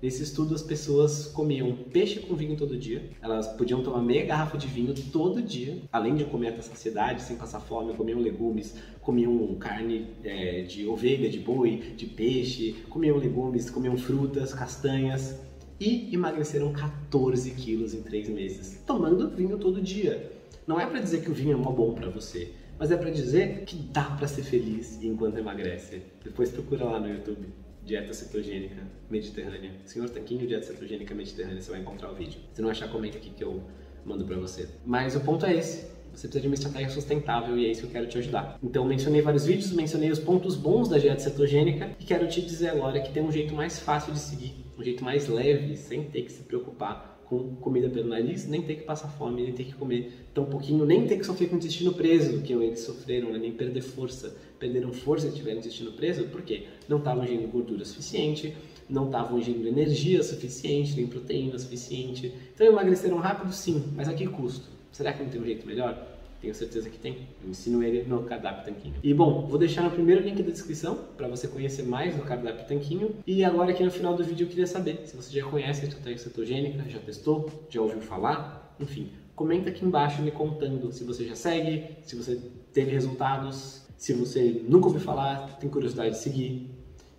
Nesse 0.00 0.22
estudo, 0.22 0.54
as 0.54 0.62
pessoas 0.62 1.26
comiam 1.26 1.74
peixe 1.90 2.20
com 2.20 2.34
vinho 2.34 2.56
todo 2.56 2.76
dia. 2.76 3.10
Elas 3.22 3.48
podiam 3.48 3.82
tomar 3.82 4.02
meia 4.02 4.26
garrafa 4.26 4.58
de 4.58 4.66
vinho 4.66 4.94
todo 4.94 5.40
dia, 5.40 5.78
além 5.90 6.14
de 6.14 6.24
comer 6.24 6.48
até 6.48 6.60
saciedade, 6.60 7.22
sem 7.22 7.36
passar 7.36 7.60
fome. 7.60 7.94
Comiam 7.94 8.20
legumes, 8.20 8.76
comiam 9.00 9.54
carne 9.54 10.08
é, 10.22 10.62
de 10.62 10.86
ovelha, 10.86 11.28
de 11.30 11.38
boi, 11.38 11.94
de 11.96 12.06
peixe, 12.06 12.84
comiam 12.90 13.16
legumes, 13.16 13.70
comiam 13.70 13.96
frutas, 13.96 14.52
castanhas 14.52 15.40
e 15.80 16.14
emagreceram 16.14 16.72
14 16.72 17.50
quilos 17.52 17.94
em 17.94 18.02
3 18.02 18.28
meses, 18.28 18.80
tomando 18.86 19.28
vinho 19.30 19.58
todo 19.58 19.80
dia. 19.80 20.32
Não 20.66 20.80
é 20.80 20.86
para 20.86 21.00
dizer 21.00 21.22
que 21.22 21.30
o 21.30 21.34
vinho 21.34 21.52
é 21.52 21.56
mó 21.56 21.70
bom 21.70 21.92
para 21.92 22.08
você, 22.08 22.52
mas 22.78 22.90
é 22.90 22.96
para 22.96 23.10
dizer 23.10 23.64
que 23.64 23.76
dá 23.76 24.04
para 24.04 24.26
ser 24.26 24.42
feliz 24.42 24.98
enquanto 25.02 25.38
emagrece. 25.38 26.02
Depois 26.22 26.50
procura 26.50 26.84
lá 26.84 26.98
no 26.98 27.08
YouTube, 27.08 27.48
dieta 27.84 28.14
cetogênica 28.14 28.82
mediterrânea. 29.10 29.72
Senhor 29.84 30.08
Tanquinho, 30.08 30.46
dieta 30.46 30.66
cetogênica 30.66 31.14
mediterrânea, 31.14 31.60
você 31.60 31.70
vai 31.70 31.80
encontrar 31.80 32.10
o 32.10 32.14
vídeo. 32.14 32.40
Se 32.52 32.62
não 32.62 32.70
achar, 32.70 32.88
comenta 32.88 33.18
aqui 33.18 33.30
que 33.30 33.44
eu 33.44 33.62
mando 34.04 34.24
para 34.24 34.36
você. 34.36 34.68
Mas 34.84 35.14
o 35.14 35.20
ponto 35.20 35.44
é 35.44 35.54
esse. 35.54 35.92
Você 36.14 36.28
precisa 36.28 36.42
de 36.42 36.46
uma 36.46 36.54
estratégia 36.54 36.90
sustentável 36.90 37.58
e 37.58 37.66
é 37.66 37.72
isso 37.72 37.80
que 37.80 37.86
eu 37.88 37.90
quero 37.90 38.06
te 38.06 38.18
ajudar. 38.18 38.58
Então, 38.62 38.84
mencionei 38.84 39.20
vários 39.20 39.46
vídeos, 39.46 39.72
mencionei 39.72 40.10
os 40.10 40.20
pontos 40.20 40.54
bons 40.54 40.88
da 40.88 40.96
dieta 40.96 41.20
cetogênica 41.20 41.90
e 41.98 42.04
quero 42.04 42.28
te 42.28 42.40
dizer 42.40 42.68
agora 42.68 43.00
que 43.00 43.12
tem 43.12 43.22
um 43.22 43.32
jeito 43.32 43.52
mais 43.52 43.80
fácil 43.80 44.12
de 44.12 44.20
seguir, 44.20 44.54
um 44.78 44.82
jeito 44.82 45.04
mais 45.04 45.28
leve, 45.28 45.76
sem 45.76 46.04
ter 46.04 46.22
que 46.22 46.32
se 46.32 46.42
preocupar 46.42 47.14
com 47.24 47.56
comida 47.56 47.88
pelo 47.88 48.08
nariz, 48.08 48.46
nem 48.46 48.62
ter 48.62 48.76
que 48.76 48.82
passar 48.82 49.08
fome, 49.08 49.42
nem 49.42 49.52
ter 49.52 49.64
que 49.64 49.74
comer 49.74 50.12
tão 50.32 50.44
pouquinho, 50.44 50.84
nem 50.84 51.06
ter 51.06 51.16
que 51.16 51.24
sofrer 51.24 51.48
com 51.48 51.54
o 51.54 51.58
intestino 51.58 51.92
preso, 51.92 52.42
que 52.42 52.52
eles 52.52 52.80
sofreram, 52.80 53.32
né? 53.32 53.38
nem 53.38 53.52
perder 53.52 53.80
força. 53.80 54.36
Perderam 54.58 54.92
força 54.92 55.30
se 55.30 55.36
tiveram 55.36 55.58
intestino 55.58 55.92
preso, 55.92 56.24
porque 56.24 56.64
não 56.88 56.98
estavam 56.98 57.24
ingerindo 57.24 57.48
gordura 57.48 57.84
suficiente, 57.84 58.54
não 58.88 59.06
estavam 59.06 59.38
ingerindo 59.38 59.66
energia 59.66 60.22
suficiente, 60.22 60.94
nem 60.96 61.06
proteína 61.06 61.58
suficiente. 61.58 62.32
Então 62.54 62.66
emagreceram 62.66 63.16
rápido, 63.16 63.52
sim, 63.52 63.84
mas 63.94 64.08
a 64.08 64.14
que 64.14 64.26
custo? 64.26 64.68
Será 64.92 65.12
que 65.12 65.22
não 65.22 65.30
tem 65.30 65.40
um 65.40 65.44
jeito 65.44 65.66
melhor? 65.66 66.13
Tenho 66.44 66.54
certeza 66.54 66.90
que 66.90 66.98
tem. 66.98 67.26
Eu 67.42 67.48
ensino 67.48 67.82
ele 67.82 68.02
no 68.02 68.22
cardápio 68.24 68.66
Tanquinho. 68.66 68.94
E 69.02 69.14
bom, 69.14 69.46
vou 69.46 69.58
deixar 69.58 69.80
no 69.80 69.90
primeiro 69.90 70.22
link 70.22 70.42
da 70.42 70.50
descrição 70.50 70.98
para 71.16 71.26
você 71.26 71.48
conhecer 71.48 71.84
mais 71.84 72.14
do 72.16 72.22
cardápio 72.22 72.66
Tanquinho. 72.66 73.16
E 73.26 73.42
agora 73.42 73.70
aqui 73.70 73.82
no 73.82 73.90
final 73.90 74.14
do 74.14 74.22
vídeo 74.22 74.44
eu 74.44 74.48
queria 74.50 74.66
saber 74.66 75.00
se 75.06 75.16
você 75.16 75.40
já 75.40 75.46
conhece 75.46 75.80
a 75.80 75.88
estratégia 75.88 76.18
cetogênica, 76.18 76.84
já 76.90 76.98
testou, 76.98 77.48
já 77.70 77.80
ouviu 77.80 78.02
falar, 78.02 78.76
enfim. 78.78 79.08
Comenta 79.34 79.70
aqui 79.70 79.86
embaixo 79.86 80.20
me 80.20 80.30
contando 80.30 80.92
se 80.92 81.02
você 81.02 81.24
já 81.26 81.34
segue, 81.34 81.86
se 82.02 82.14
você 82.14 82.38
teve 82.74 82.90
resultados, 82.90 83.86
se 83.96 84.12
você 84.12 84.62
nunca 84.68 84.88
ouviu 84.88 85.00
falar, 85.00 85.56
tem 85.58 85.70
curiosidade 85.70 86.10
de 86.10 86.18
seguir. 86.18 86.73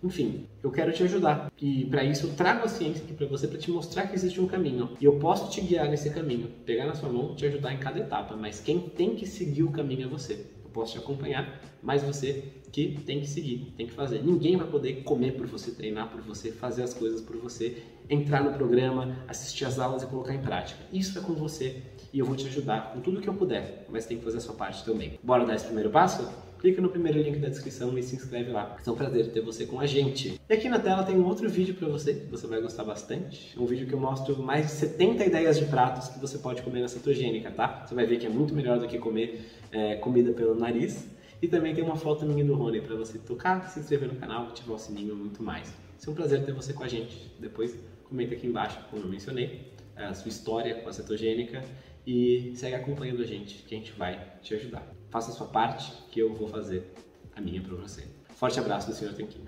Enfim, 0.06 0.46
eu 0.62 0.70
quero 0.70 0.92
te 0.92 1.02
ajudar. 1.02 1.50
E 1.60 1.84
para 1.86 2.04
isso 2.04 2.28
eu 2.28 2.34
trago 2.34 2.64
a 2.64 2.68
ciência 2.68 3.02
aqui 3.02 3.12
para 3.12 3.26
você 3.26 3.48
para 3.48 3.58
te 3.58 3.72
mostrar 3.72 4.06
que 4.06 4.14
existe 4.14 4.40
um 4.40 4.46
caminho. 4.46 4.90
E 5.00 5.04
eu 5.04 5.18
posso 5.18 5.50
te 5.50 5.60
guiar 5.60 5.88
nesse 5.88 6.10
caminho, 6.10 6.48
pegar 6.64 6.86
na 6.86 6.94
sua 6.94 7.08
mão, 7.08 7.34
te 7.34 7.44
ajudar 7.44 7.72
em 7.72 7.78
cada 7.78 7.98
etapa, 7.98 8.36
mas 8.36 8.60
quem 8.60 8.78
tem 8.78 9.16
que 9.16 9.26
seguir 9.26 9.64
o 9.64 9.72
caminho 9.72 10.04
é 10.04 10.08
você. 10.08 10.46
Eu 10.62 10.70
posso 10.70 10.92
te 10.92 10.98
acompanhar, 10.98 11.60
mas 11.82 12.04
você 12.04 12.44
que 12.70 13.00
tem 13.04 13.20
que 13.20 13.26
seguir, 13.26 13.72
tem 13.76 13.86
que 13.88 13.92
fazer. 13.92 14.22
Ninguém 14.22 14.56
vai 14.56 14.68
poder 14.68 15.02
comer 15.02 15.32
por 15.32 15.46
você, 15.46 15.72
treinar 15.72 16.08
por 16.08 16.20
você, 16.20 16.52
fazer 16.52 16.84
as 16.84 16.94
coisas 16.94 17.20
por 17.20 17.36
você, 17.36 17.82
entrar 18.08 18.44
no 18.44 18.52
programa, 18.52 19.24
assistir 19.26 19.64
as 19.64 19.80
aulas 19.80 20.04
e 20.04 20.06
colocar 20.06 20.34
em 20.34 20.42
prática. 20.42 20.78
Isso 20.92 21.18
é 21.18 21.22
com 21.22 21.32
você 21.32 21.82
e 22.12 22.20
eu 22.20 22.26
vou 22.26 22.36
te 22.36 22.46
ajudar 22.46 22.92
com 22.92 23.00
tudo 23.00 23.20
que 23.20 23.28
eu 23.28 23.34
puder, 23.34 23.86
mas 23.88 24.06
tem 24.06 24.18
que 24.18 24.24
fazer 24.24 24.38
a 24.38 24.40
sua 24.40 24.54
parte 24.54 24.84
também. 24.84 25.18
Bora 25.20 25.44
dar 25.44 25.56
esse 25.56 25.64
primeiro 25.64 25.90
passo? 25.90 26.45
Clica 26.66 26.82
no 26.82 26.88
primeiro 26.88 27.22
link 27.22 27.38
da 27.38 27.48
descrição 27.48 27.96
e 27.96 28.02
se 28.02 28.16
inscreve 28.16 28.50
lá. 28.50 28.76
É 28.84 28.90
um 28.90 28.96
prazer 28.96 29.30
ter 29.30 29.40
você 29.40 29.64
com 29.66 29.78
a 29.78 29.86
gente. 29.86 30.40
E 30.48 30.52
aqui 30.52 30.68
na 30.68 30.80
tela 30.80 31.04
tem 31.04 31.16
um 31.16 31.24
outro 31.24 31.48
vídeo 31.48 31.76
para 31.76 31.86
você, 31.86 32.14
que 32.14 32.26
você 32.26 32.44
vai 32.48 32.60
gostar 32.60 32.82
bastante. 32.82 33.56
Um 33.56 33.64
vídeo 33.64 33.86
que 33.86 33.92
eu 33.92 34.00
mostro 34.00 34.36
mais 34.42 34.66
de 34.66 34.72
70 34.72 35.24
ideias 35.24 35.58
de 35.60 35.66
pratos 35.66 36.08
que 36.08 36.18
você 36.18 36.38
pode 36.38 36.62
comer 36.62 36.80
na 36.80 36.88
cetogênica, 36.88 37.52
tá? 37.52 37.84
Você 37.86 37.94
vai 37.94 38.04
ver 38.04 38.18
que 38.18 38.26
é 38.26 38.28
muito 38.28 38.52
melhor 38.52 38.80
do 38.80 38.88
que 38.88 38.98
comer 38.98 39.46
é, 39.70 39.94
comida 39.94 40.32
pelo 40.32 40.56
nariz. 40.56 41.08
E 41.40 41.46
também 41.46 41.72
tem 41.72 41.84
uma 41.84 41.94
foto 41.94 42.26
minha 42.26 42.44
do 42.44 42.54
Rony 42.54 42.80
para 42.80 42.96
você 42.96 43.16
tocar, 43.16 43.68
se 43.70 43.78
inscrever 43.78 44.12
no 44.12 44.16
canal, 44.18 44.48
ativar 44.48 44.74
o 44.74 44.78
sininho 44.78 45.12
e 45.12 45.16
muito 45.16 45.44
mais. 45.44 45.72
É 46.04 46.10
um 46.10 46.14
prazer 46.14 46.44
ter 46.44 46.52
você 46.52 46.72
com 46.72 46.82
a 46.82 46.88
gente. 46.88 47.30
Depois 47.38 47.78
comenta 48.08 48.34
aqui 48.34 48.48
embaixo, 48.48 48.80
como 48.90 49.04
eu 49.04 49.08
mencionei, 49.08 49.72
a 49.94 50.12
sua 50.14 50.30
história 50.30 50.74
com 50.74 50.88
a 50.88 50.92
cetogênica 50.92 51.62
e 52.04 52.52
segue 52.56 52.74
acompanhando 52.74 53.22
a 53.22 53.26
gente, 53.26 53.62
que 53.62 53.74
a 53.74 53.78
gente 53.78 53.92
vai 53.92 54.20
te 54.42 54.52
ajudar. 54.54 54.95
Faça 55.16 55.30
a 55.30 55.34
sua 55.34 55.46
parte, 55.46 55.94
que 56.10 56.20
eu 56.20 56.34
vou 56.34 56.46
fazer 56.46 56.92
a 57.34 57.40
minha 57.40 57.62
para 57.62 57.74
você. 57.74 58.06
Forte 58.34 58.60
abraço 58.60 58.86
do 58.86 58.94
Sr. 58.94 59.14
Tanquinho. 59.14 59.44